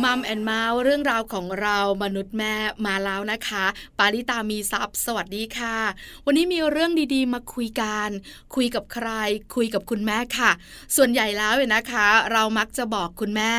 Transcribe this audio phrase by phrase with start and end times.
[0.00, 2.54] Mom and Mouth เรื่องราวของเรามนุษย์แม่
[2.86, 3.64] มาแล้วนะคะ
[3.98, 5.78] ปาริตามีซัพ์สวัสดีค่ะ
[6.26, 8.08] วันนี้มีเรื่องดีๆ มาคุยกัน
[8.54, 9.08] คุยกับใคร
[9.54, 10.50] คุยกับคุณแม่ค่ะ
[10.96, 13.54] ส่วนใหญ่แล้วเนี่ยนะคะ เรามักจะบอกคุณแม่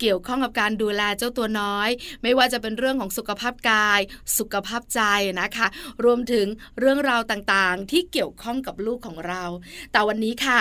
[0.00, 1.88] เกี่ยวข้องกับการดูแลเจ้าตัวน้อย
[2.22, 4.00] ไม่ว่าจะเป็นเรื่องของสุขภาพกาย
[4.38, 5.00] สุขภาพใจ
[5.40, 5.66] นะคะ
[6.04, 6.46] รวมถึง
[6.78, 9.42] เรื่องราวต่างๆ ที่เกี่ยวข้องกับลูกของเรา
[9.92, 10.60] แต่วันนี้ค่ะ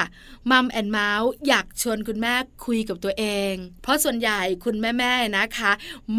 [0.52, 2.34] มัมแอนเมาส์อยากชวนคุณแม่
[2.66, 3.54] คุยกับตัวเอง
[3.84, 5.72] เพราะส่วนใหญ่คุณแม่แม่นะคะ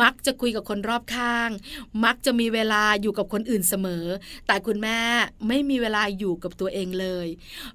[0.03, 1.51] มักจะคุยกับคนรอบข้าง
[2.05, 4.07] มักจะมีเวลาอยู่กับคนอื่นเสมอ
[4.47, 5.01] แต่คุณแม่
[5.49, 7.27] ไม่มีเวลาอยู่กับตัวเองเลย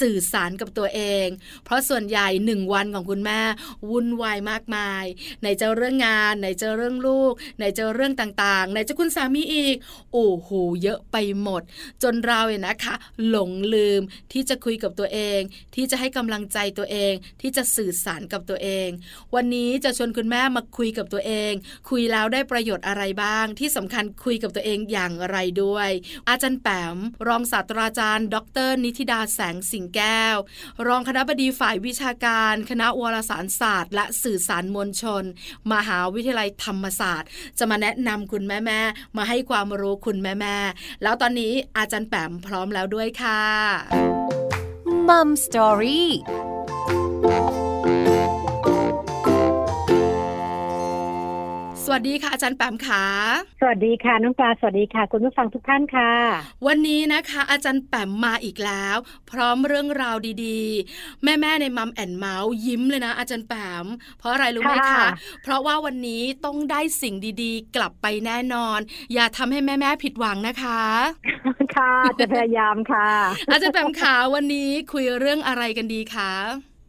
[0.00, 1.26] สื่อสารกับตัวเอง
[1.64, 3.40] เพราะส่วนใหญ่หนึ่งวันของคุณแม่
[3.90, 5.04] วุ่นวายมากมาย
[5.40, 9.76] ไหนจะเรื่องงานไหนจะเรื่องลูกไหนจะเรื่องต่างๆไหนจะคุณสามีอีก
[10.12, 10.48] โอ้โห
[10.82, 11.62] เยอะไปหมด
[12.02, 12.94] จนเราเนี่ยนะคะ
[13.28, 14.00] หลงลืม
[14.32, 15.40] ที่จะคุยกับตัวเอง
[15.74, 18.88] ที่จะให้กำลังใจตัวเอง ที่จะสื่อสารกับตัวเอง
[19.34, 21.52] วันนี้จะชวนคุณแม่มาคุยกับตัวเอง
[21.90, 25.90] คุยแล้วได้ประโยชน์อะไรบ้าง ที่สำคัญคุยกับตัวเองอย่างไรด้วย
[26.28, 26.96] อาจารย์แปม
[27.28, 28.36] รองศาสตราจารย์ ด
[28.68, 30.36] ร นิติดาแสงสิงแก้ว
[30.86, 35.24] รองคณะบดีฝ่ายวิชาการ คณะวารสารศาสตร์ และสื่อสารมวลชน
[35.72, 38.80] มหาวิทยาลัยธรรมศาสตร์ จะมาแนะนำคุณแม่แม่
[39.16, 40.56] มาให้ความรู้คุณแม่แม่
[41.02, 43.42] แล้วตอนนี้อาจารย์แปมพร้อมแล้วด้วยค่ะ
[45.08, 46.08] มัมสตอรี่
[51.92, 53.04] วัสดีค่ะอาจารย์แปมขา
[53.60, 56.12] สวัสดีค่ะน้องปลาสวัสดีค่ะ คุณผู้ฟังทุกท่านค่ะ
[56.66, 58.96] วันนี้นะคะ อาจารย์แปมมาอีกแล้ว
[59.30, 63.54] พร้อมเรื่องราวดีๆ แม่ๆในมัมแอนเมาส์ยิ้มเลยนะ อาจารย์แป
[63.84, 63.86] ม
[64.18, 65.08] เพราะอะไรรู้ไหมคะ
[65.42, 68.78] เพราะว่าวันนี้ต้องได้สิ่งดีๆ กลับไปแน่นอน
[69.14, 70.82] อย่าทำให้แม่ๆผิดหวังนะคะ
[71.76, 73.08] ค่ะจะพยายามค่ะ
[73.50, 76.32] อาจารย์แปมขาวันนี้คุยเรื่องอะไรกันดีคะ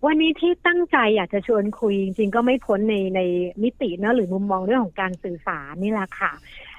[0.05, 3.21] วันนี้ที่ตั้งใจอยากจะชวนคุยจริงๆก็ไม่พ้นในใน
[3.63, 6.33] มิติเนะหรือมุมมองเรื่องของการสื่อสารนี่แหละค่ะ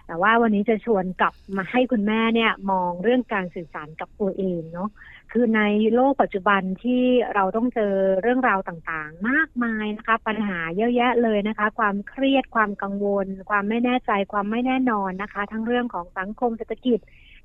[0.06, 4.90] แต่ว่าวันนี้จะชวนกลับมาให้คุณแม่เนี่ยมองเรื่องการสื่อสารกับตัวเองเนาะ
[5.32, 5.62] คือใน
[5.94, 7.02] โลกปัจจุบันที่
[7.34, 16.98] เราต้องเจอเรื่องราวต่างๆ มากมายนะคะ ปัญหาเยอะแยะเลยนะคะ ความเครียดความกังวล ความไม่แน่ใจความไม่แน่นอนนะคะ ทั้งเรื่องของสังคมเศรษฐกิจ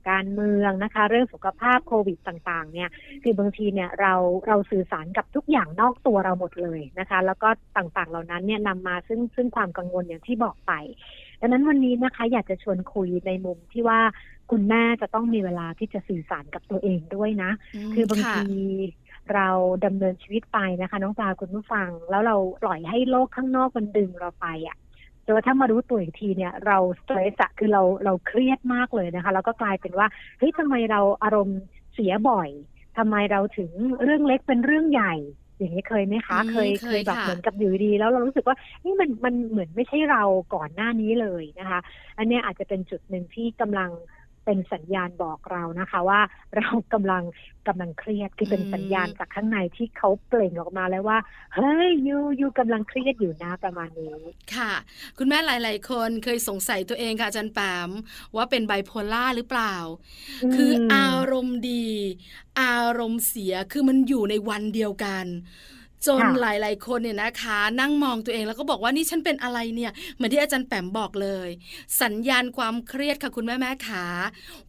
[0.09, 2.89] การเมืองนะคะ เรื่องสุขภาพโควิดต่างๆ เนี่ย
[3.23, 4.13] คือบางทีเนี่ยเรา
[4.47, 10.71] เราสื่อสารกับทุกอย่างนอกตัวเราหมดเลยนะคะ แล้วก็ต่างๆเหล่านั้นเนี่ยนำมาซึ่งซึ่งความกังวลอย่างที่บอกไป
[11.39, 13.99] ดังนั้นวันนี้นะคะอยากจะชวนคุยในมุมที่ว่า
[14.51, 17.51] คุณแม่จะต้องมีเวลาที่จะสื่อสารกับตัวเองด้วยนะ
[17.93, 18.47] คือบางที
[19.33, 19.49] เรา
[19.85, 24.88] ดำเนินชีวิตไปนะคะ น้องปลาคุณผู้ฟัง แล้วเราปล่อยให้โลกข้างนอกมันดึงเราไปอะ่ะจ
[25.33, 30.07] นกระทั่งมารู้ตัวอีกทีเนี่ยเราสเตรสคือเราเราเครียดมากเลยนะคะ แล้วก็กลายเป็นว่า
[30.37, 31.59] เฮ้ยทำไมเราอารมณ์
[31.93, 32.49] เสียบ่อย
[32.97, 33.71] ทำไมเราถึง
[34.03, 35.15] เรื่องเล็กเป็นเรื่องใหญ่
[35.59, 40.23] อย่างนี้เคยไหมคะ เคยเคยแบบเหมือนกับอยู่ดี แล้วเรารู้สึกว่านี่มันมันเหมือนไม่ใช่เรา
[40.55, 41.79] ก่อนหน้านี้เลยนะคะ
[42.17, 43.89] อันนี้อาจจะเป็นจุดหนึ่งที่กำลัง
[44.51, 46.21] เป็นสัญญาณบอกเรานะคะว่า
[46.57, 47.23] เรากำลัง
[47.67, 51.17] กำลังเครียดคือเป็นสัญญาณจากข้างในที่เขาเปล่งออกมาแล้วว่า
[51.55, 54.19] เฮ้ยยูยูกำลังเครียดอยู่นะประมาณนี้
[54.55, 54.73] ค่ะ
[55.17, 57.89] คุณแม่หลาย ๆ คนเคยสงสัยตัวเองค่ะอาจารย์แปม
[58.35, 59.75] ว่าเป็นไบโพล่าหรือเปล่า
[60.55, 61.87] คืออารมณ์ดี
[62.61, 65.25] อารมณ์เสียคือมันอยู่ในวันเดียวกัน
[66.07, 71.49] จนหลาย ๆ คนเนี่ยนะคะ นั่งมองตัวเองแล้วก็บอกว่านี่ฉันเป็นอะไรเนี่ยเหมือนที่อาจารย์แปมบอกเลย
[72.01, 74.05] สัญญาณความเครียดค่ะคุณแม่แม่ขา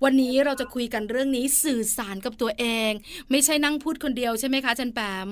[0.04, 2.90] วันนี้เราจะคุยกันเรื่องนี้สื่อสารกับตัวเอง
[3.30, 5.28] ไม่ใช่นั่งพูดคนเดียวใช่ไหมคะอาจารย์แปม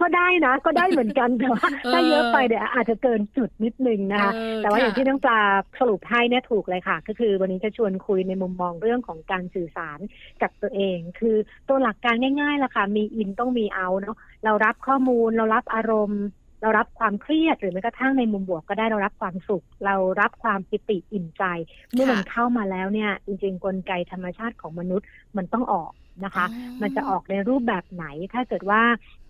[0.00, 4.32] ก็ได้นะก็ได้เหมือนกันแต่ว่าถ้าเยอะไปเดี๋ยวอาจจะเกินจุดนิดนึงนะคะ
[4.62, 5.40] แต่ว่าอย่างที่น้องปลา
[5.80, 9.98] สรุปให้เนี่ยถูกเลยค่ะ ก็คือวันนี้จะชวนคุยในมุมมองเรื่องของการสื่อสาร
[10.42, 11.36] กับตัวเอง คือ
[11.68, 16.24] ตัวหลักการง่ายๆล่ะค่ะมีอินต้องมีเอาเนาะเรารับข้อมูล เรารับอารมณ์
[16.62, 21.44] เรารับความเครียดหรือแม้กระทั่งในมุมบวกก็ได้เรารับความสุข เรารับความปิติอิ่มใจ
[21.92, 25.06] เมื่อมันเข้ามาแล้วเนี่ย จริง ๆ กลไกธรรมชาติของมนุษย์
[25.36, 25.92] มันต้องออก
[26.24, 26.46] นะคะ
[26.82, 28.82] มันจะออกในรูปแบบไหน ถ้าเกิดว่า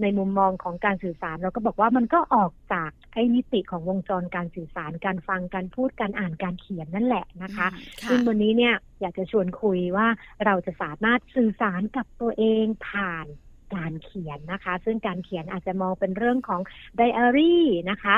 [0.03, 7.69] ในมุมมองของการสื่อสาร เราก็บอกว่ามันก็ออกจากไอ้นิติของวงจรการสื่อสาร การฟัง การพูด การอ่าน การเขียนนั่นแหละนะคะ
[8.09, 10.07] ซึ่งวันนี้เนี่ยอยากจะชวนคุยว่า
[10.45, 13.27] เราจะสามารถสื่อสารกับตัวเองผ่าน
[13.75, 16.61] การเขียนนะคะ ซึ่งการเขียนอาจจะมองเป็นเรื่องของ
[16.97, 18.17] ไดอารี่นะคะ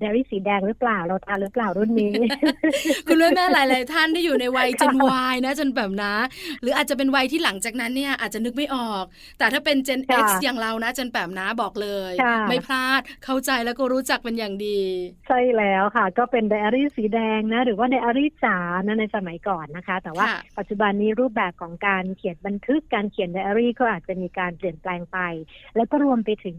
[0.00, 2.14] เดรี่สีแดงหรือเปล่าเราทานหรือเปล่ารุ่นนี้
[3.06, 6.14] คุณแม่แม่หลาย ๆ ท่านที่อยู่ในวัยจนวายนะจนแบบนะ
[6.62, 9.04] หรืออาจจะเป็นวัยที่หลังจากนั้นเนี่ยอาจจะนึกไม่ออก
[9.38, 12.12] แต่ถ้าเป็น Gen X อย่างเรานะจนแบบนะบอกเลย
[12.48, 14.80] ไม่พลาดเข้าใจแล้วก็รู้จักเป็นอย่างดี
[15.26, 20.26] ใช่แล้วค่ะ ก็เป็นไดอารี่สีแดงนะ หรือว่าไดอารี่จ๋านะในสมัยก่อนนะคะ แต่ว่า
[20.58, 25.18] ปัจจุบันนี้รูปแบบของการเขียนบันทึกการเขียนไดอารี่ก็อาจจะมีการเปลี่ยนแปลงไป
[25.76, 26.56] แล้วก็รวมไปถึง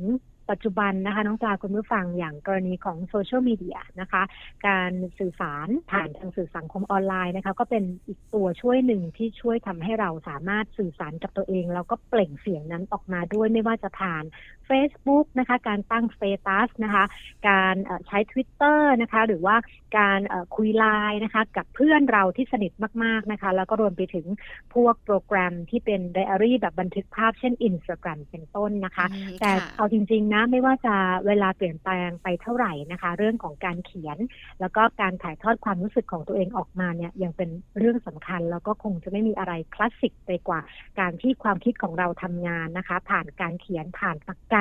[0.52, 4.24] ปัจจุบันนะคะน้องปลาคุณผู้ฟังอย่างกรณีของโซเชียลมีเดียนะคะ
[4.68, 14.24] การสื่อสารผ่านทางสื่อสังคมออนไลน์นะคะก็เป็นอีกตัวช่วยหนึ่งที่ช่วยทำให้เราสามารถสื่อสารกับตัวเอง แล้วก็เปล่งเสียงนั้นออกมาด้วยไม่ว่าจะผ่าน
[14.72, 17.04] Facebook นะคะ การตั้งสเตตัสนะคะ
[17.50, 17.76] การ
[18.08, 19.56] ใช้ Twitter นะคะ หรือว่า
[19.98, 20.22] การ
[20.56, 22.72] คุยไลน์นะคะ กับเพื่อนเราที่สนิท
[23.04, 24.26] มาก ๆ นะคะ แล้วก็รวมไปถึง
[24.74, 29.06] พวกโปรแกรมที่เป็นไดอารี่แบบบันทึกภาพเช่น Instagram เป็นต้นนะคะ
[29.42, 30.96] แต่เอาจริง ๆ นะ ไม่ว่าจะ
[31.28, 34.18] เวลาเปลี่ยนแปลงไปเท่าไหร่นะคะ เรื่องของการเขียน
[34.60, 40.60] แล้วก็การถ่ายทอดความรู้สึกของตัวเองออกมาเนี่ยยังเป็นเรื่องสำคัญ แล้วก็คงจะไม่มีอะไรคลาสสิกไปกว่า
[41.00, 44.56] การที่ความคิดของเราทำงานนะคะ ผ่านการเขียนผ่านปากก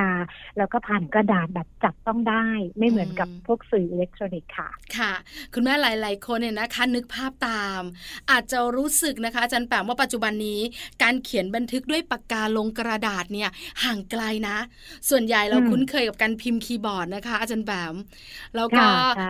[0.57, 2.45] แล้วก็ผ่านกระดาษแบบจับต้องได้
[2.77, 5.13] ไม่เหมือนกับพวกสื่ออิเล็กทรอนิกส์ค่ะ ค่ะ
[5.53, 7.81] คุณแม่หลาย ๆ คนเนี่ยนะคะ นึกภาพตาม
[8.31, 10.59] อาจจะรู้สึกนะคะอาจารย์แปมว่าปัจจุบันนี้
[11.03, 13.49] การเขียนบันทึกด้วยปากกาลงกระดาษเนี่ย
[13.83, 14.57] ห่างไกลนะ
[15.09, 17.95] ส่วนใหญ่เราคุ้นเคยกับการพิมพ์คีย์บอร์ดนะคะ อาจารย์แปม
[18.55, 18.85] แล้วก็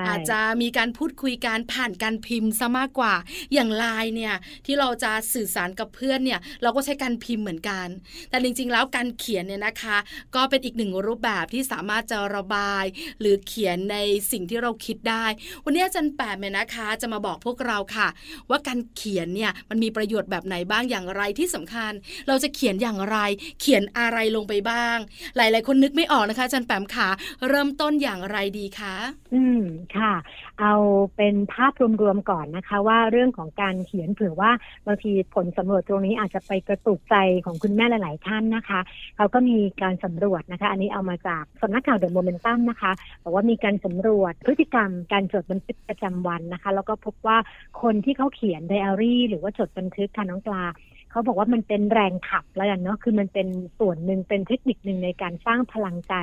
[0.08, 3.14] อาจจะมีการพูดคุยการผ่านการพิมพ์ซะมากกว่า
[3.54, 4.36] อย่างไลน์เนี่ย
[4.66, 7.88] ที่เราจะสื่อสารกับเพื่อนเนี่ยเราก็ใช้การพิมพ์เหมือนกัน
[8.30, 9.98] แต่จริง ๆ แล้วการเขียนเนี่ยนะคะ
[10.36, 12.84] ก็เป็นอีกหนึ่งรูปแบบที่สามารถจะระบาย
[13.20, 13.98] หรือเขียนใน
[14.32, 15.26] สิ่งที่เราคิดได้
[15.66, 18.08] วันนี้อาจารย์แปมเนี่ยนะคะ จะมาบอกพวกเราค่ะ
[18.50, 21.92] ว่าการเขียนเนี่ยมันมีประโยชน์แบบไหนบ้างอย่างไรที่สำคัญ
[22.28, 23.18] เราจะเขียนอย่างไร
[23.62, 24.98] เขียนอะไรลงไปบ้าง
[25.38, 27.10] หลาย ๆ คนนึกไม่ออกนะคะอาจารย์แปมค่ะ
[27.50, 28.96] เริ่มต้นอย่างไรดีคะ
[29.34, 29.62] อืม
[29.98, 30.14] ค่ะ
[30.60, 30.74] เอา
[31.16, 34.52] เป็นภาพรวมๆก่อนนะคะ ว่าเรื่องของการเขียนเผื่อว่า
[34.86, 37.16] บางทีผลสำรวจตรงนี้อาจจะไปกระตุกใจ
[37.46, 38.80] ของคุณแม่หลาย ๆ ท่านนะคะ
[39.18, 42.92] เขาก็มีการสำรวจนะคะ อันนี้เอามาจากสำนักข่าวเดอะโมเมนตัมนะคะ
[43.24, 47.38] บอกว่ามีการสำรวจพฤติกรรมการจดบันทึกประจำวันนะคะ แล้วก็พบว่า
[47.82, 50.64] คนที่เขาเขียนไดอารี่ หรือว่าจดบันทึกค่ะน้องปลา
[51.12, 53.48] เขาบอกว่ามันเป็นแรงขับแล้วกันเนาะ คือมันเป็น
[53.80, 56.14] ส่วนหนึ่งเป็นเทคนิคหนึ่งในการสร้างพลังใจ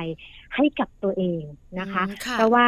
[0.55, 1.43] ให้กับตัวเอง
[1.79, 2.67] นะคะเพราะว่า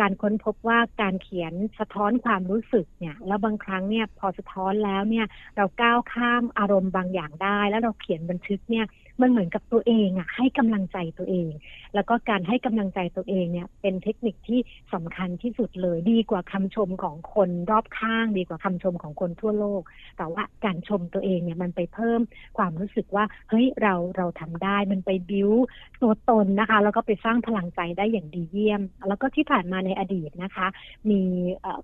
[0.00, 5.26] การค้นพบว่าการเขียนสะท้อนความรู้สึกเนี่ย แล้วบางครั้งเนี่ยพอสะท้อนแล้วเนี่ย
[5.56, 8.86] เราก้าวข้ามอารมณ์บางอย่างได้ แล้วเราเขียนบันทึกเนี่ย
[9.20, 11.50] มันเหมือนกับตัวเองอะให้กำลังใจตัวเอง
[11.94, 14.60] แล้วก็การให้กำลังใจตัวเองเนี่ย เป็นเทคนิคที่
[14.94, 19.82] สำคัญที่สุดเลย ดีกว่าคำชมของคนรอบข้าง ดีกว่าคำชมของคนทั่วโลก
[20.18, 22.20] แต่ว่าการชมตัวเองเนี่ยมันไปเพิ่ม
[22.58, 25.50] ความรู้สึกว่าเฮ้ยเราเราทำได้มันไปบิ้ว
[26.02, 30.66] ตัวตนนะคะ แล้วก็ไปสร้างพลังใจได้อย่างดีเยี่ยม แล้วก็ที่ผ่านมาในอดีตนะคะ
[31.10, 31.22] มี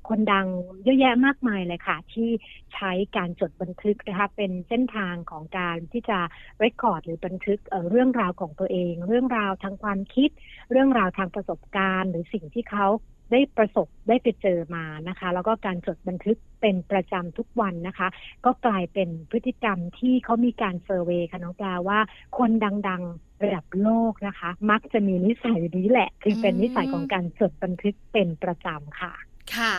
[0.09, 0.47] คนดัง
[0.85, 2.31] เยอะแยะมากมายเลยค่ะ ที่
[2.75, 6.19] ใช้การจดบันทึกนะคะเป็นเส้นทางของการที่จะ
[6.59, 10.31] เรคคอร์ดหรือบันทึกเรื่องราวของตัวเอง เรื่องราวทางความคิด
[10.71, 12.87] เรื่องราวทางประสบการณ์ หรือสิ่งที่เขา
[13.33, 18.09] ได้ประสบได้ไปเจอมานะคะ แล้วก็การจดบันทึกเป็นประจำทุกวันนะคะ
[18.45, 21.99] ก็กลายเป็นพฤติกรรมที่เขามีการเซอร์เวยค่ะน้องปลาว่า
[22.39, 22.51] คน
[22.89, 29.13] ดังๆระดับโลกนะคะ มักจะมีนิสัยนี้แหละ คือเป็นนิสัยของการจดบันทึกเป็นประจำค่ะ
[29.57, 29.75] ค่ะ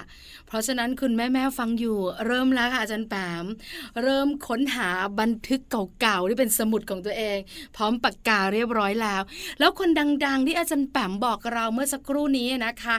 [0.48, 3.46] เพราะฉะนั้นคุณแม่แม่ฟังอยู่ เริ่มแล้วค่ะอาจารย์แปม
[4.04, 4.90] เริ่มค้นหา
[5.20, 5.62] บันทึก
[6.00, 7.38] เก่าๆที่เป็นสมุดของตัวเอง
[7.76, 9.22] พร้อมปากกาเรียบร้อยแล้ว
[9.60, 9.90] แล้วคน
[10.26, 12.96] ดัง ๆ ที่อาจารย์แปมบอกเราเมื่อสักครู่นี้นะคะ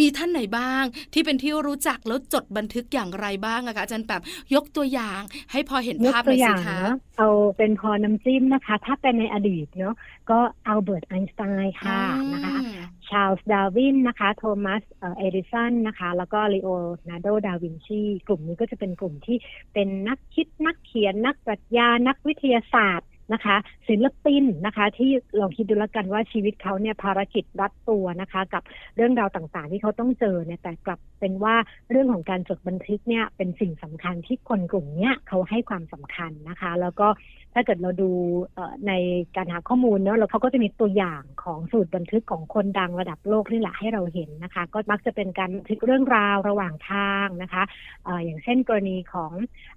[0.00, 4.22] มีท่านไหนบ้างที่เป็นที่รู้จักแล้วจดบันทึกอย่างไรบ้างอะคะอาจารย์แปม
[4.54, 5.20] ยกตัวอย่าง
[5.52, 6.80] ให้พอเห็นภาพเลยสิคะ
[7.18, 9.94] เอาเป็นพอน้ำจิ้มนะคะ ถ้าเป็นในอดีตเนาะ
[10.30, 12.00] ก็อัลเบิร์ตไอน์สไตน์ค่ะ
[12.32, 12.56] นะคะ
[13.08, 16.68] ชาลส์ดาวินนะคะโทมัสเอดิสันนะคะ แล้วก็ลีโอ
[17.08, 19.36] นาร์โดดาวินชีกลุ่มนี้ก็จะเป็นกลุ่มที่
[19.74, 23.56] เป็นนักคิดนักเขียนนักปรัชญานักวิทยาศาสตร์ นะคะ
[23.88, 28.62] ศิลปินนะคะ ที่ลองคิดดูแล้วกันว่าชีวิตเขาเนี่ยภารกิจรัดตัวนะคะ กับ
[28.96, 31.54] เรื่องราวต่างๆ ที่เขาต้องเจอเนี่ยแต่กลับเป็นว่า
[31.90, 37.08] เรื่องของการจดบันทึกเนี่ยเป็นสิ่งสำคัญที่คนกลุ่มนี้เขาให้ความสำคัญนะคะ แล้วก็
[37.54, 38.10] ถ้าเกิดเราดู
[38.88, 38.92] ใน
[39.36, 47.62] การหาข้อมูลเนาะแล้วเขาก็จะมีตัวอย่างของสูตรบันทึกของคนดังระดับโลกนี่แหละให้เราเห็นนะคะ ก็มักจะเป็นการบันทึกเรื่องราวระหว่างทางนะคะ
[48.06, 49.32] ออย่างเช่นกรณีของ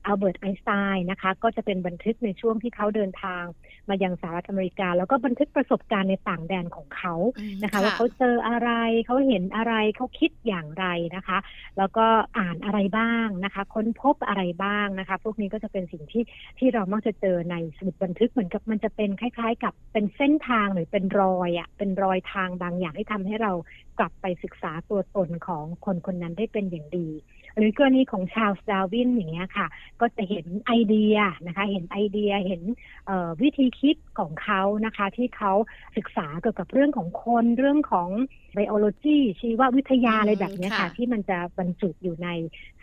[0.05, 3.49] อัลเบิร์ตไอน์สไตน์นะคะ ก็จะเป็นบันทึกในช่วงที่เขาเดินทางาง
[3.89, 8.69] มายังสหรัฐอเมริกา แล้วก็บันทึกประสบการณ์ในต่างแดนของเขาอืมนะคะ ว่าเขาเจออะไร
[9.05, 11.37] เขาเห็นอะไรเขาคิดอย่างไรนะคะ
[11.77, 12.05] แล้วก็
[12.37, 16.23] อ่านอะไรบ้างนะคะ ค้นพบอะไรบ้างนะคะ พวกนี้ก็จะเป็นสิ่งที่
[16.59, 23.51] ที่เรามักจะเจอในสมุดบันทึกเหมือนกับมันจะเป็นคล้ายๆ กับเป็นเส้นทางหรือเป็นรอยอะ่ะเป็นรอยทางบางอย่างที่ทำให้เรา
[23.99, 27.09] กลับไปศึกษาตัวตนของคนคนนั้นได้เป็นอย่างดี
[27.57, 29.67] หรือกรณีของชาลส์ดาวินอย่างเงี้ยค่ะ
[30.01, 31.15] ก็จะเห็นไอเดีย
[31.47, 32.61] นะคะ เห็นไอเดียเห็น
[33.05, 35.53] เอ่อวิธีคิดของเขานะคะ ที่เขา
[35.97, 38.09] ศึกษาเกี่ยวกับเรื่องของคนเรื่องของ
[38.53, 42.29] ไบโอโลจีชีววิทยาอะไรแบบเนี้ยค่ะ ที่มันจะบรรจุอยู่ใน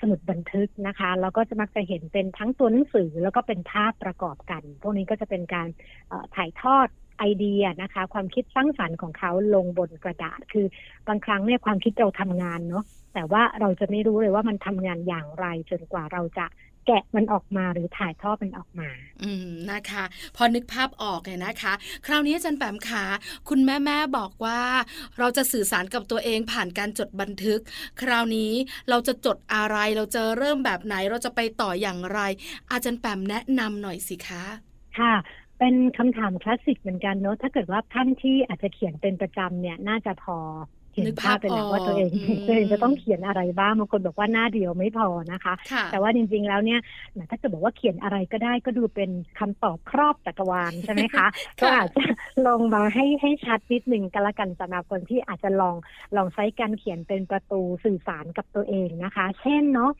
[0.00, 5.68] สมุดบันทึกนะคะ แล้วก็จะมักจะเห็นเป็นทั้งตัวหนังสือแล้วก็เป็นภาพประกอบกัน พวกนี้ก็จะเป็นการ
[6.08, 10.66] เอ่อถ่ายทอด ไอเดียนะคะ ความคิดสร้างสรรค์ของเขาลงบนกระดาษ คือ
[11.08, 12.84] บางครั้งเนี่ยความคิดเราทำงานเนาะ
[13.14, 16.46] แต่ว่าเราจะไม่รู้เลยว่ามันทำงานอย่างไรจนกว่าเราจะ
[16.87, 18.88] แกะมันออกมาหรือถ่ายทอดมันออกมา
[19.22, 20.04] อืมนะคะ
[20.37, 21.72] พอนึกภาพออกเนี่ยนะคะ
[22.06, 23.04] คราวนี้อาจารย์แปมขา
[23.48, 24.60] คุณแม่แม่บอกว่า
[25.18, 27.60] เราจะสื่อสารกับตัวเองผ่านการจดบันทึก
[28.02, 28.52] คราวนี้
[28.88, 32.20] เราจะจดอะไรเราจะเริ่มแบบไหนเราจะไปต่ออย่างไร
[32.72, 34.44] อาจารย์แปมแนะนำหน่อยสิคะ
[34.98, 35.14] ค่ะ
[35.58, 40.38] เป็นคำถามคลาสสิกเหมือนกันเนอะถ้าเกิดว่าท่านที่อาจจะเขียนเป็นประจำเนี่ย น่าจะพอ
[40.94, 46.80] เห็นึนกภาภาพพไปแล้วออกว่าตัวเองอืมตัวเองจะต้องเขียนอะไรบ้างบางคนบอกว่าหน้าเดียวไม่พอนะคะค่ะแต่ว่าจริงๆแล้วเนี่ย
[47.30, 51.26] ถ้าเกิดบอกว่าเขียนอะไรก็ได้ก็ดูเป็นคำตอบครอบจักรวาลใช่ไหมคะ
[51.60, 52.04] ก็อาจจะ
[52.46, 55.76] ลองมาให้ให้ชัดนิดหนึ่งกันละกันสำหรับคนที่อาจจะลอง
[56.16, 59.90] ลองใช้การเขียนเป็นประตูสื่อสารกับตัวเองนะคะ เช่นเนาะ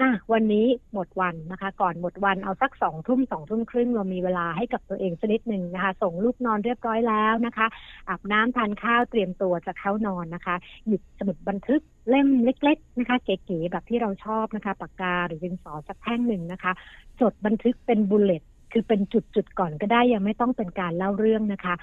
[0.00, 7.66] อะวันนี้หมดวันนะคะ ก่อนหมดวันเอาสักสองทุ่มสองทุ่มครึ่งเรามีเวลาให้กับตัวเองสักนิดหนึ่งนะคะ ส่งลูกนอนเรียบร้อยแล้วนะคะ
[8.08, 16.72] อาบน้ำทานข้าวเตรียมตัวจะเข้านอนนะคะ หยิบสมุดบันทึกเล่มเล็ก ๆ นะคะ เก๋ๆแบบที่เราชอบนะคะปากกาหรือดินสอสักแท่งหนึ่งนะคะ
[17.20, 21.74] จดบันทึกเป็นบุลเลตคือเป็นจุดๆก่อนก็ได้ยังไม่ต้องเป็นการเล่าเรื่องนะคะ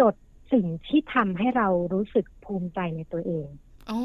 [0.00, 0.14] จด
[0.52, 3.46] สิ่งที่ทำให้เรารู้สึกภูมิใจในตัวเอง
[3.90, 3.98] อ๋อ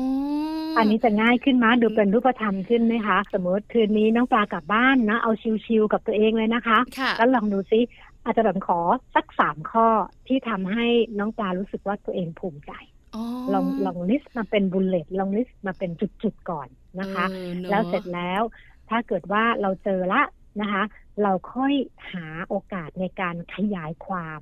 [0.78, 5.32] อันนี้จะง่ายขึ้นมาดูเป็นรูปธรรมขึ้นไหมคะ สมมติคืนนี้น้องปลากลับบ้านนะ เอา
[5.66, 7.80] ชิวๆกับตัวเองเลยนะคะค่ะแล้วลองดูซิ
[8.24, 8.80] อาจจะแบบขอ
[9.16, 9.88] สักสามข้อ
[10.28, 10.86] ที่ทำให้
[11.20, 12.72] น้องปลารู้สึกว่าตัวเองภูมิใจ
[13.16, 16.68] อ๋อลองลอง list มาเป็น bullet ลอง list มาเป็นจุดๆก่อน
[17.00, 18.42] นะคะเออเนอะแล้วเสร็จแล้ว
[18.90, 20.22] ถ้าเกิดว่าเราเจอละ
[20.62, 20.84] นะคะ
[21.24, 21.74] เราค่อย
[22.12, 24.42] หาโอกาสในการขยายความ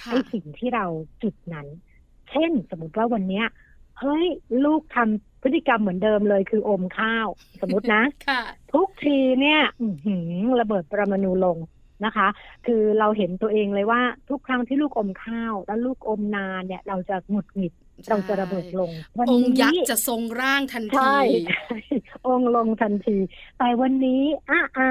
[0.00, 0.84] ค่ะไอ้สิ่งที่เรา
[1.22, 1.66] จุดนั้น
[2.30, 3.46] เช่นสมมติว่าวันเนี้ย
[4.00, 4.26] เฮ้ย
[4.64, 7.26] ลูกทำพฤติกรรมเหมือนเดิมเลยคืออมข้าว
[7.62, 8.42] สมมตินะค่ะ
[8.72, 10.30] ทุกทีเนี่ยอื้อหือ
[10.60, 11.58] ระเบิดปรมาณูลง
[12.04, 12.28] นะคะ
[12.66, 17.72] คือเราเห็นตัวเองเลยว่าทุกครั้งที่ลูกอมข้าว แล้วลูกอมนานเนี่ย เราจะหงุดหงิด
[18.08, 21.76] เราจะระเบิดลงวันองค์นี้ยักษ์จะทรงร่างทันทีใช่ใช่
[22.28, 23.16] องค์ลงทันที
[23.58, 24.88] แต่วันนี้อะอา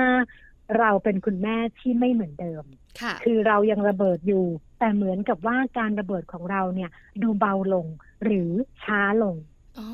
[0.77, 2.63] เราเป็นคุณแม่ที่ไม่เหมือนเดิม
[3.01, 4.45] ค่ะคือเรายังระเบิดอยู่
[4.79, 6.89] แต่เหมือนกับว่าการระเบิดของเราเนี่ย
[7.23, 7.87] ดูเบาลง
[8.23, 8.51] หรือ
[8.83, 9.35] ช้าลง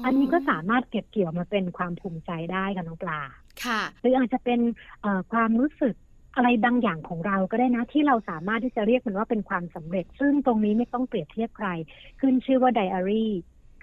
[0.06, 3.22] อันนี้ก็สามารถเก็บเกี่ยวมาเป็นความภูมิใจได้ค่ะน้องปลา
[3.64, 4.60] ค่ะ หรืออาจจะเป็น
[5.02, 5.96] เอ่อความรู้สึก
[6.36, 11.68] อะไรบางอย่างของเราก็ได้นะ ที่เราสามารถที่จะเรียกมันว่าเป็นความสำเร็จ ซึ่งตรงนี้ไม่ต้องเปรียบเทียบใคร
[12.20, 13.32] ขึ้นชื่อว่าไดอารี่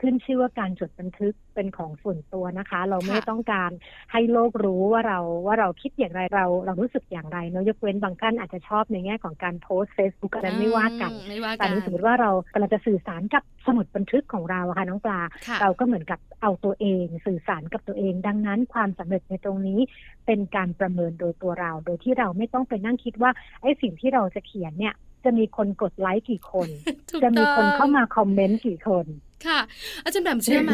[0.02, 3.70] ขึ้นชื่อว่าการจดบันทึกเป็นของส่วนตัวนะคะ เราไม่ค่ะต้องการ
[4.12, 19.80] ให้โลกรู้ว่าเราว่าเราคิดอย่างไรเราเรารู้สึกอย่างไรเนอะยกเว้นบางท่านอาจจะชอบในแง่ของการโพสต์เฟซบุ๊กอะไรไม่ว่ากันอืมไม่ว่าแต่กันนี้สมมติว่าเรากำลังจะสื่อสารกับสมุดบันทึกของเราอะค่ะน้องปลาค่ะเราก็เหมือนกับเอาตัวเอง สื่อสารกับตัวเอง ดังนั้นความสำเร็จในตรงนี้
[20.26, 23.30] เป็นการประเมินโดยตัวเรา โดยที่เราไม่ต้องไปนั่งคิดว่า
[23.62, 24.94] ไอ้สิ่งที่เราจะเขียนเนี่ย
[25.24, 26.68] จะมีคนกดไลค์กี่คน
[27.10, 29.06] ถูกจะมีต้องคนเข้ามาคอมเมนต์กี่คน
[29.46, 29.60] ค่ะ
[30.04, 30.72] อาจารย์แปมเชื่อไหม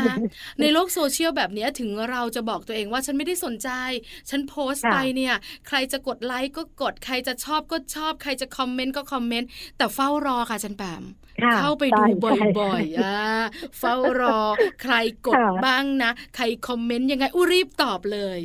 [0.61, 3.71] ในโลกโซเชียลแบบเนี้ยถึงเราจะบอกตัวเองว่าฉันไม่ได้สนใจ
[4.31, 5.35] ฉันโพสต์ค่ะไปเนี่ย
[5.69, 12.35] ใครจะกดไลค์ก็กด ใครจะชอบก็ชอบ ใครจะคอมเมนต์ก็คอมเมนต์ แต่เฝ้ารอค่ะอาจารย์แปมค่ะ เข้าไปดูใช่บ่ใช่
[12.71, 13.15] อยๆอ่า
[13.79, 14.41] เฝ้ารอ
[14.83, 14.95] ใคร
[15.29, 18.39] กดค่ะบ้างนะ ใครคอมเมนต์ยังไงอุยรีบตอบเลย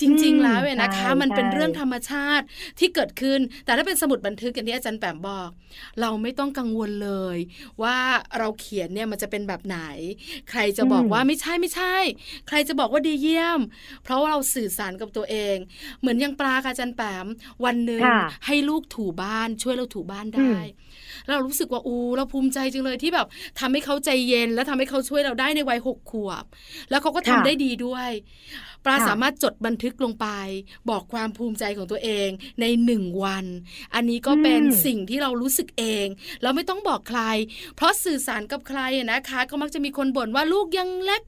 [0.00, 2.44] จริงอืมๆแล้วเนี่ยนะคะใช่มันเป็นใช่เรื่องธรรมชาติ
[2.78, 5.50] ที่เกิดขึ้น แต่ถ้าเป็นสมุดบันทึกอย่างที่อาจารย์แปมบอก
[6.00, 7.36] เราไม่ต้องกังวลเลย
[7.82, 7.98] ว่า
[8.38, 9.78] เราเขียนเนี่ยมันจะเป็นแบบไหน
[10.50, 11.96] ใครจะบอกอืมว่าไม่ใช่ไม่ใช่
[12.48, 13.60] ใครจะบอกว่าดีเยี่ยม
[14.02, 15.56] เพราะว่าเราสื่อสารกับตัวเอง
[16.00, 17.26] เหมือนอยังปลาค่ะอาจารย์แปม
[17.64, 18.16] วันหนึ่งค่ะ
[18.46, 20.56] ให้ลูกถูบ้านช่วยเราถูบ้านอืได้ม
[21.28, 23.26] เรารู้สึกว่าอูเราภูมิใจจังเลยที่แบบ
[23.60, 26.44] ทำให้เขาใจเย็น และทำให้เขาช่วยเราได้ในวัยหกขวบ
[26.90, 28.10] แล้วเขาก็ทำค่ะได้ดีด้วย
[28.84, 30.26] ปลาค่ะสามารถจดบันทึกลงไป
[30.90, 32.28] บอกความภูมิใจของตัวเอง
[32.60, 33.46] ในหนึ่งวัน
[33.94, 36.06] อันนี้ก็เป็นอืมสิ่งที่เรารู้สึกเอง
[36.42, 37.22] แล้วไม่ต้องบอกใคร
[37.76, 41.22] เพราะสื่อสารกับใครอะนะคะ ก็มักจะมีคนบ่นว่าลูกยังเล็ก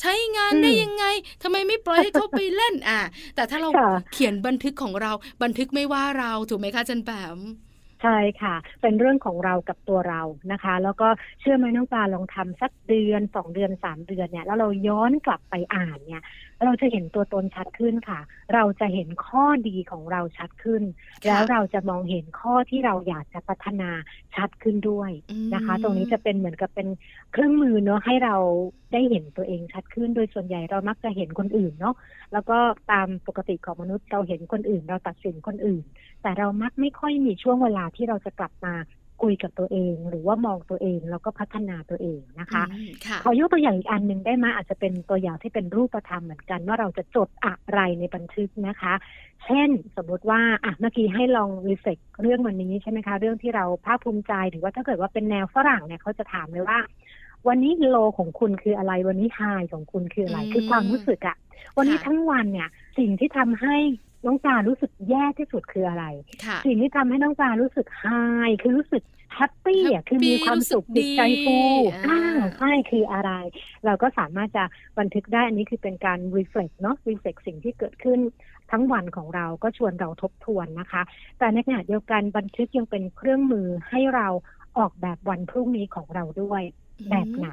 [0.00, 1.04] ใช้งานได้ยังไง
[1.42, 3.00] ทำไมไม่ปล่อยให้เขาไปเล่นอะ
[3.34, 7.38] แต่ถ้าเราค่ะเขียนบันทึกของเราบันทึกไม่ว่าเราถูกไหมคะอาจันแปม
[8.04, 11.08] ใช่ค่ะ เป็นเรื่องของเรากับตัวเรานะคะ แล้วก็
[11.40, 16.22] เชื่อไหมน้องปลาลองทำสักเดือนสองเดือนสามเดือนเนี่ยแล้วเราย้อนกลับไปอ่านเนี่ย
[16.64, 18.20] เราจะเห็นตัวตนชัดขึ้นค่ะ
[18.54, 20.82] เราจะเห็นข้อดีของเราชัดขึ้น
[21.26, 23.90] แล้วเราจะมองเห็นข้อที่เราอยากจะพัฒนา
[24.34, 25.10] ชัดขึ้นด้วย
[25.54, 26.88] นะคะ ตรงนี้จะเป็นเหมือนกับเป็น
[27.32, 28.36] เครื่องมือเนาะให้เรา
[28.92, 31.94] ได้เห็นตัวเองชัดขึ้น โดยส่วนใหญ่เรามักจะเห็นคนอื่นเนาะ
[32.32, 32.58] แล้วก็
[32.92, 35.84] ตามปกติของมนุษย์เราเห็นคนอื่น เราตัดสินคนอื่น
[36.22, 38.74] แต่เรามักไม่ค่อยมีช่วงเวลาที่เราจะกลับมา
[39.24, 42.64] คุยกับตัวเอง หรือว่ามองตัวเองแล้วก็พัฒนาตัวเองนะคะ
[43.22, 48.94] ขอยกตัวอย่างอีกอันหนึ่งได้ไหมอาจจะเป็นตัวอย่างที่เป็นรูปธรรมเหมือนกัน ว่าเราจะจดอะไรในบันทึกนะคะ
[49.44, 56.78] เช่นสมมติว่าอะเมื่อกี้ให้ลองรีเฟกเรื่องวันนี้ใช่ไหมคะเรื่องที่เราภาคภูมิใจหรือว่าถ้าเกิดว่าเป็นแนวฝรั่งเนี่ยเขาจะถามเลยว่า
[57.48, 59.40] วันนี้โลของคุณคืออะไรวันนี้ไฮ
[59.72, 61.36] ของคุณคืออะไรคือความรู้สึกอะ
[61.76, 63.76] วันนี้ทั้งวันเนี่ยสิ่งที่ทำให้
[64.24, 66.04] น้องจารู้สึกแย่ที่สุดคืออะไร
[66.66, 68.04] สิ่งที่ทำให้น้องจารู้สึกไฮ
[68.62, 69.02] คือรู้สึก
[69.34, 71.56] แฮปปี้อะคือมีความสุขจิตใจฟู
[72.06, 72.20] อ่า
[72.58, 73.30] ใช่คืออะไร
[73.84, 74.64] เราก็สามารถจะ
[74.98, 78.20] บันทึกได้อันนี้คือเป็นการ reflect เนาะ reflect สิ่งที่เกิดขึ้น
[78.70, 81.02] ทั้งวันของเราก็ชวนเราทบทวนนะคะ
[81.38, 84.28] แต่ในขณะเดียวกันบันทึกยังเป็นเครื่องมือให้เรา
[84.78, 86.62] ออกแบบวันพรุ่งนี้ของเราด้วย
[87.10, 87.48] แบบไหน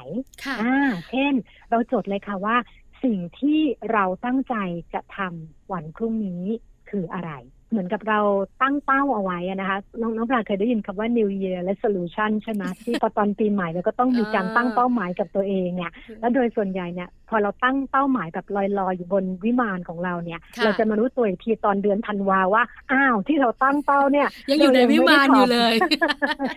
[0.61, 0.75] อ่า
[1.09, 1.33] เช่น
[1.71, 2.55] เราจดเลยค่ะว่า
[3.03, 3.60] สิ่งที่
[3.91, 4.55] เราตั้งใจ
[4.93, 6.43] จะทำวันพรุ่งนี้
[6.89, 7.34] คืออะไร
[7.72, 8.20] เหมือนกับเรา
[8.62, 25.75] ตั้งเป้าเอาไว้นะคะ น้องน้องปลาเคยได้ยินคำว่า New Year Resolution ใช่ไหมที่พอตอนปีใหม่เราก็ต้องมีการตั้งเป้าหมายกับตัวเองเนี่ย แล้วโดยส่วนใหญ่เนี่ย พอเราตั้งเป้าหมายแบบลอยๆ อยู่บนวิมานของเราเนี่ย เราจะมารู้ตัวอีกทีตอนเดือนธันวาว่า อ้าวที่เราตั้งเป้าเนี่ย ยังอยู่ในวิมานอยู่เลย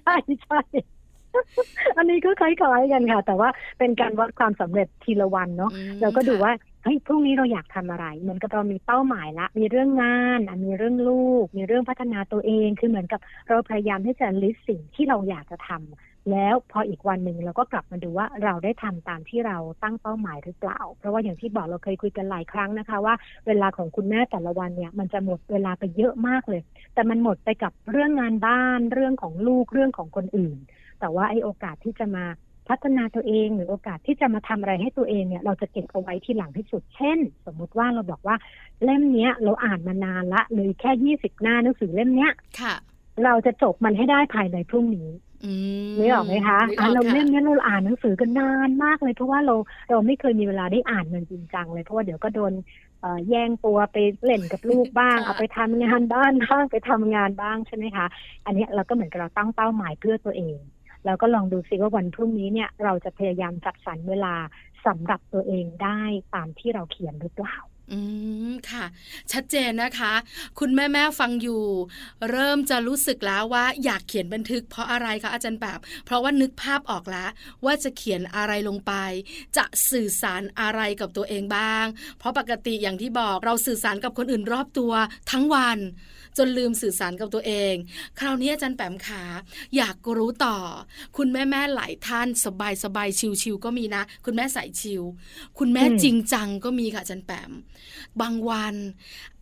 [0.05, 0.61] ใช่ใช่
[1.97, 3.49] อันนี้ก็คล้ายๆกันค่ะ แต่ว่า
[3.79, 6.53] เป็นการวัดความสำเร็จทีละวันเนาะเราก็ดูว่า
[6.85, 23.15] เฮ้ยพรุ่งนี้เราอยากทำอะไร เหมือนกับเรามีเป้าหมายละ มีเรื่องงานมีเรื่องลูก มีเรื่องพัฒนาตัวเองคือเหมือนกับเราพยายามที่จะลิสต์สิ่งที่เราอยากจะทำแล้วพออีกวันหนึ่งเราก็กลับมาดูว่าเราได้ทำตามที่เราตั้งเป้าหมายหรือเปล่า เพราะว่าอย่างที่บอกเราเคยคุยกันหลายครั้งนะคะ ว่า
[23.47, 26.63] เวลาของคุณแม่แต่ละวันเนี่ยมันจะหมดเวลาไปเยอะมากเลย
[26.95, 30.59] แต่มันหมดไปกับเรื่องงานบ้าน เรื่องของลูกเรื่องของคนอื่น
[31.01, 32.25] แต่ว่าไอ้โอกาสที่จะมา
[32.69, 38.37] พัฒนาตัวเองหรือโอกาสที่จะมาทำอะไรให้ตัวเองเนี่ย เราจะเก็บเอาไว้ที่หลังที่สุด เช่น สมมุติว่าเราบอกว่า
[38.85, 42.75] เล่มเนี้ย เราอ่านมานานละเลยแค่ยี่สิบหน้าหนังสือเล่มเนี้ยค่ะ
[43.25, 45.11] เราจะจบมันให้ได้ภายในพรุ่งนี้
[45.97, 46.61] ไม่ออกไหมคะ
[46.95, 49.55] เราเล่มนี้เราอ่านหนังสือกันนานมากเลยเพราะว่าเรา
[49.91, 52.53] เราไม่เคยมีเวลาได้อ่านมันจริงจังเลยเพราะว่าเดี๋ยวก็โดน
[53.29, 58.07] แย่งตัวไปเล่นกับลูกบ้าง เอาไปทำงานบ้านบ้างไปทำงานบ้างใช่ไหมคะ
[58.47, 60.57] อันนี้เราก็เหมือนกับเราตั้งเป้าหมายเพื่อตัวเอง
[61.05, 64.35] แล้วก็ลองดูซิว่าวันพรุ่งนี้เนี่ยเราจะพยายามจัดสรรเวลา
[64.87, 66.01] สำหรับตัวเองได้
[66.35, 67.57] ตามที่เราเขียนหรือเปล่า
[67.93, 67.99] อื
[68.51, 68.85] มค่ะ
[69.33, 70.13] ชัดเจนนะคะ
[70.59, 71.65] คุณแม่แม่ฟังอยู่
[72.31, 77.31] เริ่มจะรู้สึกแล้วว่าอยากเขียนบันทึกเพราะอะไรคะอาจารย์แบบเพราะว่านึกภาพออกแล้ว
[77.65, 78.93] ว่าจะเขียนอะไรลงไป
[79.57, 81.87] จะสื่อสารอะไรกับตัวเองบ้าง
[82.19, 84.93] เพราะปกติอย่างที่บอกเราสื่อสารกับคนอื่นรอบตัว
[85.31, 85.79] ทั้งวัน
[86.39, 87.75] จนลืมสื่อสารกับตัวเอง
[88.19, 89.23] คราวนี้อาจารย์แปมขา
[89.77, 90.57] อยากรู้ต่อ
[91.17, 93.09] คุณแม่แม่หลายท่านสบายสบาย
[93.43, 95.03] ชิวๆก็มีนะ คุณแม่ใส่ชิว
[95.59, 97.51] คุณแม่จริงจังก็มีค่ะอาจารย์แปม
[98.21, 98.75] บางวัน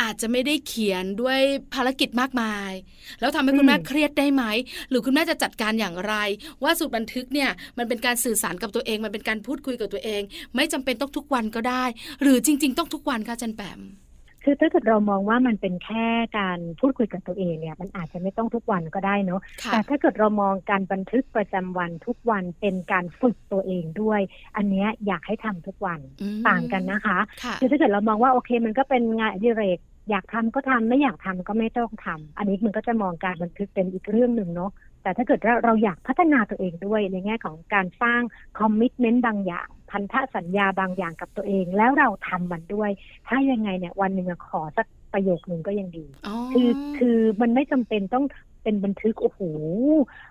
[0.03, 1.41] อาจจะไม่ได้เขียนด้วย
[1.75, 2.73] ภารกิจมากมาย
[3.21, 4.45] แล้วทำให้คุณแม่เครียดได้ไหม
[4.91, 6.15] หรือคุณแม่จะจัดการอย่างไร
[6.63, 10.23] ว่าสูตรบันทึกเนี่ยมันเป็นการสื่อสารกับตัวเอง มันเป็นการพูดคุยกับตัวเอง
[10.55, 11.85] ไม่จำเป็นต้องทุกวันก็ได้
[12.23, 13.81] หรือจริง ๆ ต้องทุกวันค่ะอาจารย์แปม
[14.45, 16.07] คือถ้าเกิดเรามองว่ามันเป็นแค่
[16.39, 19.41] การพูดคุยกับตัวเองเนี่ย มันอาจจะไม่ต้องทุกวันก็ได้เนาะ
[19.73, 24.21] แต่ถ้าเกิดเรามองการบันทึกประจำวันทุกวันเป็นการฝึกตัวเองด้วย
[24.57, 26.01] อันนี้อยากให้ทำทุกวัน
[26.49, 27.19] ต่างกันนะคะ
[27.61, 29.79] คือถ้าเกิดเรามองว่าโอเค มันก็เป็นงานอดิเรก
[30.11, 34.71] อยากทำก็ทำไม่อยากทำก็ไม่ต้องทำอันนี้มันก็จะมองการบันทึกเป็นอีกเรื่องหนึ่งเนาะ
[35.03, 38.23] แต่ถ้าเกิดเราเราอยากพัฒนาตัวเองด้วยในแง่ของการสร้าง
[38.59, 42.91] คอมมิชเมนต์บางอย่าง พันธสัญญาบางอย่างกับตัวเอง แล้วเราทำมันด้วย
[43.29, 46.07] ถ้ายังไงเนี่ยวันหนึ่งขอสักประโยคหนึ่งก็ยังดี
[46.53, 48.25] คือคือมันไม่จำเป็นต้อง
[48.63, 49.41] เป็นบันทึกโอ้โห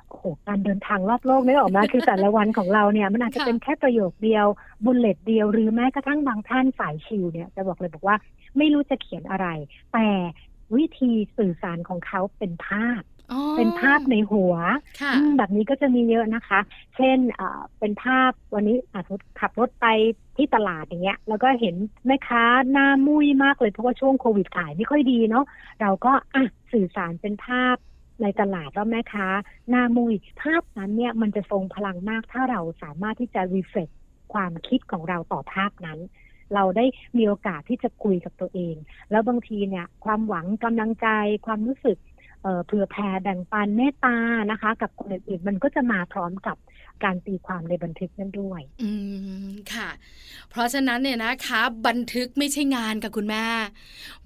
[0.07, 4.45] โอ้โหการเดินทางรอบโลกไม่ออกมาคือแต่ละวันของเราเนี่ย มันอาจจะเป็นแค่ประโยคเดียว
[4.85, 8.15] บุลเลตเดียวหรือแม้กระทั่งบางท่านสายชิวเนี่ยจะบอกเลยบอกว่า
[8.57, 9.47] ไม่รู้จะเขียนอะไร
[9.93, 10.07] แต่
[10.75, 13.01] วิธีสื่อสารของเขาเป็นภาพ
[13.57, 14.53] เป็นภาพในหัว
[15.37, 16.59] แบบนี้ก็จะมีเยอะนะคะ
[16.95, 17.17] เช่น
[17.79, 19.87] เป็นภาพวันนี้อาจจะขับรถไป
[20.37, 21.75] ที่ตลาดอย่างเงี้ย แล้วก็เห็น
[22.07, 25.45] แม่ค้าหน้ามุ้ยมากเลยเพราะว่าช่วงโควิดขายไม่ค่อยดีเนาะ
[25.81, 27.75] เราก็อะสื่อสารเป็นภาพ
[28.21, 29.27] ในตลาดว่าแม่ค้า
[29.69, 33.89] หน้ามุยภาพนั้นเนี่ยมันจะทรงพลังมากถ้าเราสามารถที่จะรีเฟล็ก
[34.33, 35.99] ความคิดของเราต่อภาพนั้น
[36.55, 36.85] เราได้
[37.17, 38.75] มีโอกาสที่จะคุยกับตัวเอง
[39.11, 41.07] แล้วบางทีเนี่ย ความหวังกำลังใจ
[41.45, 41.97] ความรู้สึก
[42.41, 44.15] เอ่อเผื่อแผ่แบ่งปันเมตตา
[44.51, 46.57] นะคะ กับคนอื่นๆมันก็จะมาพร้อมกับ
[47.03, 48.91] การตีความในบันทึกนั้นด้วย อื
[49.47, 49.89] มค่ะ
[50.49, 53.45] เพราะฉะนั้นเนี่ยนะคะ บันทึกไม่ใช่งานกับคุณแม่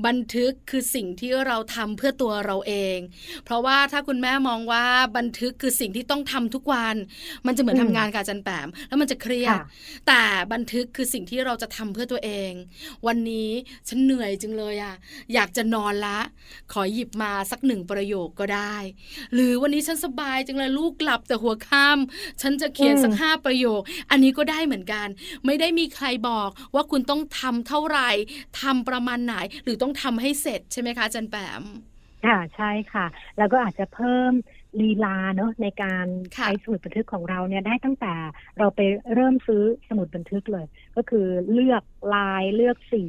[0.06, 2.98] บันทึกคือสิ่งที่เราทำเพื่อตัวเราเอง
[3.46, 4.86] เพราะว่าถ้าคุณแม่มองว่า
[5.18, 6.96] บันทึกคือสิ่งที่ต้องทำทุกวัน
[7.46, 9.60] มันจะเหมือนทำงานกับอาจารย์แปม แล้วมันจะเครียด
[10.08, 10.22] แต่
[10.54, 12.52] บันทึกคือสิ่งที่เราจะทำเพื่อตัวเอง
[13.08, 13.50] วันนี้
[13.88, 14.96] ฉันเหนื่อยจึงเลยอะ
[15.34, 16.20] อยากจะนอนละ
[16.72, 18.76] ขอหยิบมาสักหนึ่งประโยคก็ได้
[19.34, 25.08] หรือวันนี้ฉันสบายจังเลยลูกหลับแต่หัวค่ำฉันจะเขียนสักห้าประโยค อันนี้ก็ได้เหมือนกัน
[25.45, 28.10] ไม่ได้มีใครบอกว่าคุณต้องทำเท่าไหร่
[28.62, 31.63] ทำประมาณไหน หรือต้องทำให้เสร็จใช่ไหมคะจันแปม
[32.25, 33.06] ค่ะใช่ค่ะ
[33.38, 34.32] แล้วก็อาจจะเพิ่ม
[34.82, 38.13] ลีลาเนาะในการใช้สมุดบันทึกของเราเนี่ยได้ตั้งแต่
[38.58, 38.80] เราไป
[39.13, 41.84] เริ่มซื้อสมุดบันทึกเลย ก็คือเลือก
[42.15, 43.06] ลายเลือกสี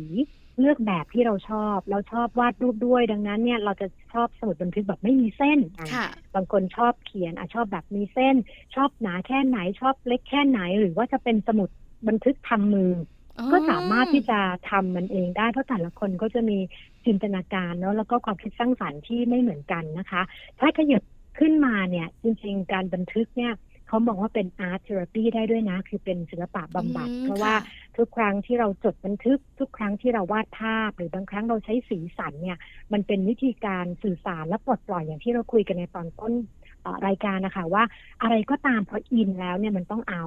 [0.61, 5.59] เลือกแบบที่เราชอบ เราชอบวาดรูปด้วย ดังนั้นเนี่ยเราจะชอบสมุดบันทึกแบบไม่มีเส้น
[5.95, 8.37] ค่ะบางคนชอบเขียนอะชอบแบบมีเส้น
[8.75, 11.69] ชอบหนาแค่ไหนชอบเล็กแค่ไหน หรือว่าจะเป็นสมุด
[12.09, 12.92] บันทึกทำมือ
[13.53, 14.38] ก็สามารถที่จะ
[14.71, 16.59] ทำมันเองได้เพราะแต่ละคนก็จะมี
[17.07, 20.23] จินตนาการเนาะแล้วก็ความคิดสร้างสรรค์ที่ไม่เหมือนกันนะคะ
[20.61, 21.03] ถ้าขยับ
[21.38, 23.53] ขึ้นมาเนี่ยจริง ๆ การบันทึกเนี่ย
[23.88, 27.59] เขาบอกว่าเป็นอาร์ตเทอราปีได้ด้วยนะ คือเป็นศิลปะบำบัดอืมเพราะว่าค่ะ
[27.96, 32.59] ทุกครั้งที่เราจดบันทึก ทุกครั้งที่เราวาดภาพ หรือบางครั้งเราใช้สีสันเนี่ย
[32.92, 36.66] มันเป็นวิธีการสื่อสารและปลดปล่อยอย่างที่เราคุยกันในตอนต้นเอ่อ
[37.07, 37.85] รายการนะคะว่า
[38.22, 40.25] อะไรก็ตามพออินแล้วเนี่ยมันต้องเอา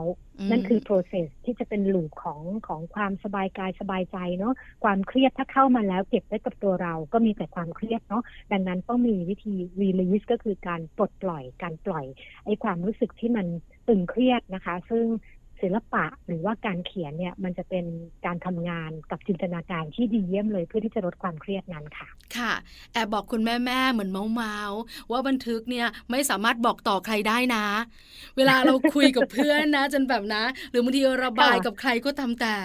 [0.52, 12.06] นั่นคือ process ที่จะเป็นลูปของของความสบายกายสบายใจเนาะความเครียดถ้าเข้ามาแล้วเก็บไว้กับตัวเราก็มีแต่ความเครียดเนาะดังนั้นต้องมีวิธี release ก็คือการปลดปล่อยการปล่อย
[12.46, 13.48] ไอ้ความรู้สึกที่มัน
[13.88, 15.06] ตึงเครียดนะคะ ซึ่ง
[15.62, 17.86] ศิลปะหรือว่าการเขียนเนี่ยมันจะเป็น
[18.26, 22.54] การทำงานกับจินตนาการที่ดีเยี่ยมเลยเพื่อที่จะลดความเครียดนั้นค่ะ ค่ะ
[22.94, 27.66] แอบบอกคุณแม่แม่ๆเหมือนเมาเมาๆว่าบันทึกเนี่ยไม่สามารถบอกต่อใครได้นะ
[28.38, 32.58] เวลาเราคุยกับเพื่อนนะ จนแบบนะ หรือบางทีระบายค่ะกับใครก็ตามแต่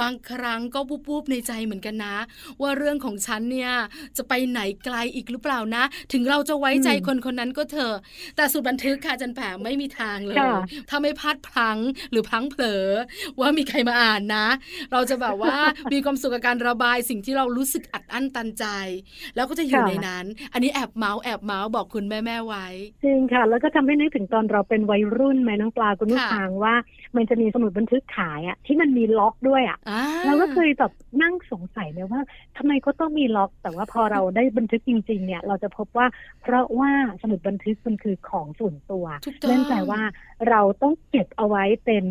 [0.00, 2.16] บางครั้งก็ปุ๊บๆในใจเหมือนกันนะ
[2.60, 3.72] ว่าเรื่องของฉันเนี่ย
[4.16, 7.96] จะไปไหนไกลอีกหรือเปล่านะ ถึงเราจะไว้ใจคนคนนั้นก็เถอะ
[8.36, 11.78] แต่สุดบันทึกค่ะจันแผลไม่มีทางเลยค่ะถ้าไม่พลาดพลั้ง
[12.10, 12.86] หรือพลั้งเผลอ
[13.40, 14.46] ว่ามีใครมาอ่านนะ
[14.92, 15.56] เราจะแบบว่า
[15.92, 18.64] มีความสุขกับการระบายสิ่งที่เรารู้สึกอัดอั้นตันใจ
[19.36, 22.66] แล้วก็จะอยู่ค่ะในนั้น อันนี้แอบเมาส์แอบเมาส์บอกคุณแม่แม่ๆไว้
[23.04, 26.74] จริงค่ะ แล้วก็ทำให้นึกถึงตอนเราเป็นวัยรุ่นไหมน้องปลาคุณผู้ค่ะฟังว่า
[27.16, 30.92] มันจะมีสมุดบันทึกขายอะที่มันมีล็อกด้วยอะอ่าเราก็เคยแบบ
[31.22, 32.20] นั่งสงสัยเลยว่า
[32.56, 36.06] ทำไมก็ต้องมีล็อก แต่ว่าพอเราได้บันทึกจริง ๆ เนี่ย เราจะพบว่า
[36.42, 36.90] เพราะว่า
[37.22, 40.00] สมุดบันทึกมันคือของส่วนตัวถูกต้องนั่นแปลว่า
[40.50, 42.04] เราต้องเก็บเอาไว้เป็น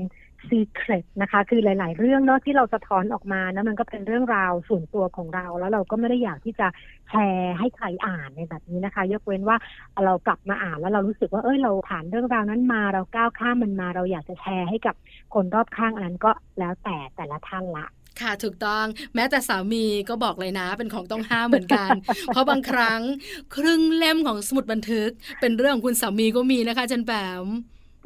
[0.50, 6.68] secret นะคะ คือหลาย ๆ เรื่องเนาะที่เราสะท้อนออกมานะมันก็เป็นเรื่องราวส่วนตัวของเรา แล้วเราก็ไม่ได้อยากที่จะ
[7.10, 9.58] แชร์ให้ใครอ่านในแบบนี้นะคะ ยกเว้นว่า
[10.06, 14.96] เรากลับมาอ่านแล้วเรารู้สึกว่าเอ้ยเราผ่านเรื่องราวนั้นมาเราก้าวข้ามมันมา เราอยากจะแชร์ให้กับ
[15.34, 17.88] คนรอบข้างอันนั้นก็แล้วแต่แต่ละท่านละ
[18.22, 21.90] ค่ะถูกต้องแม้แต่สามีก็บอกเลยนะเป็นของต้องห้ามเหมือนกัน
[22.28, 23.02] เพราะบางครั้ง
[23.56, 25.10] ครึ่งเล่มของสมุดบันทึก
[25.42, 27.12] เป็นเรื่องของคุณสามีก็มีนะคะจันแป
[27.44, 27.46] ม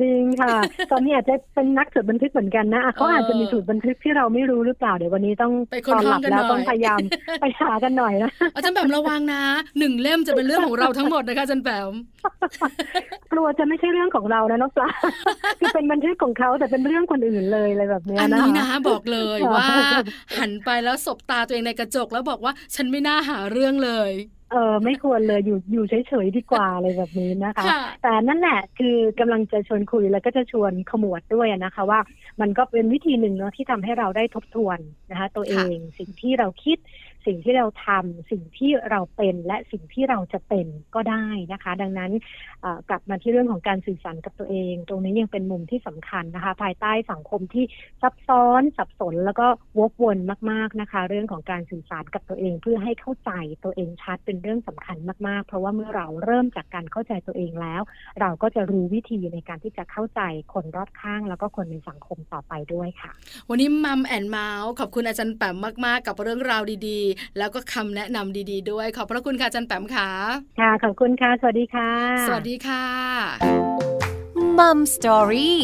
[0.02, 0.56] จริงค่ะ
[0.92, 7.00] ตอนนี้อาจจะเป็นนักจดบันทึกเหมือนกันนะอะเขาอาจจะมีสูตรบันทึกที่เราไม่รู้หรือเปล่าเดี๋ยววันนี้ต้องไปค้นตอนหลัห้องกันแล้วหน่อยต้องพยายาม
[7.42, 9.42] ไปหากันหน่อยนะอาจารย์แปมระวังนะ
[9.80, 11.94] หนึ่งเล่มจะเป็นเรื่องของเราทั้งหมดนะคะจันแปม
[13.32, 14.90] กลัวจะไม่ใช่เรื่องของเรานะน้องปลา
[15.60, 19.70] คือเป็นบันทึกของเขาแต่เป็นเรื่องคนอื่นเลยอะไรแบบเนี้ยอันนะนี้คะนะบอกเลยว่า
[20.38, 24.12] หันไปแล้วสบตาตัวเองในกระจกแล้วบอกว่าฉันไม่น่าหาเรื่องเลย
[24.52, 32.00] เออไม่ควรเลยอยู่อยู่เฉยๆดีกว่าอะไรแบบนี้นะคะค่ะแต่นั่นแหละคือกำลังจะชวนคุยแล้วก็จะชวนขมวดด้วยนะคะว่า
[32.42, 34.80] มันก็เป็นวิธีหนึ่งเนาะที่ทำให้เราได้ทบทวน
[35.12, 36.78] นะคะ ตัวเองสิ่งที่เราคิด
[37.26, 42.12] สิ่งที่เราทำสิ่งที่เราเป็นและสิ่งที่เราจะเป็นก็ได้นะคะ ดังนั้น
[42.90, 47.66] กลับมาที่เรื่องของการสื่อสารกับตัวเอง ตรงนี้ยังเป็นมุมที่สำคัญนะคะ ภายใต้สังคมที่
[48.02, 49.48] ซับซ้อนสับสน แล้วก็
[49.80, 50.18] วกวน
[50.52, 53.32] มาก ๆนะคะ เรื่องของการสื่อสารกับตัวเอง เพื่อให้เข้าใจ
[53.64, 57.82] ตัวเองชัดเป็นเรื่องสำคัญมากๆ เพราะว่าเมื่อเราเริ่มจากการเข้าใจตัวเองแล้ว
[58.20, 60.22] เราก็จะรู้วิธีในการที่จะเข้าใจ
[60.54, 63.12] คนรอบข้าง แล้วก็คนในสังคมต่อไปด้วยค่ะ
[63.50, 65.56] วันนี้ Mom and Mouth ขอบคุณอาจารย์แปม
[65.86, 70.10] มาก ๆ กับเรื่องราวดีๆแล้วก็คำแนะนำดี ๆ ด้วย ขอบพระคุณค่ะอาจารย์แปมค่ะ
[70.60, 71.92] ค่ะขอบคุณค่ะ สวัสดีค่ะ
[72.28, 72.86] สวัสดีค่ะ
[74.58, 75.60] Mom Story ข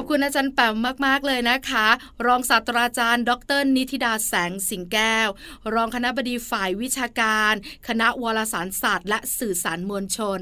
[0.00, 1.86] อบคุณอาจารย์แปมมาก ๆ เลยนะคะ
[2.26, 5.28] รองศาสตราจารย์ ดร นิติดาแสงสิงแก้ว
[5.74, 7.54] รองคณะบดีฝ่ายวิชาการ
[7.88, 10.40] คณะวารสารศาสตร์ และสื่อสารมวลชน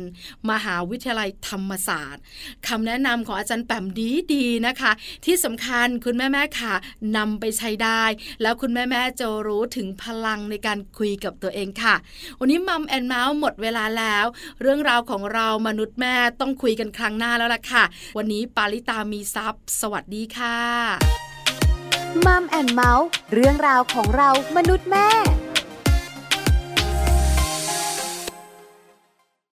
[0.51, 2.23] มหาวิทยาลัยธรรมศาสตร์
[2.69, 3.87] คำแนะนำของอาจารย์แปม
[4.33, 4.93] ดีๆนะคะ
[5.25, 6.75] ที่สำคัญคุณแม่ๆค่ะ
[7.17, 8.03] นำไปใช้ได้
[8.43, 11.95] แล้วคุณแม่ๆจะรู้ถึงพลังในการคุยกับตัวเองค่ะ
[12.41, 14.25] วันนี้มัมแอนเมาส์หมดเวลาแล้ว
[14.63, 17.85] เรื่องราวของเรามนุษย์แม่ต้องคุยกันครั้งหน้าแล้วล่ะค่ะ
[18.17, 20.59] วันนี้ปาริตามีซัับ สวัสดีค่ะ
[22.27, 25.09] มัมแอนเมาส์เรื่องราวของเรามนุษย์แม่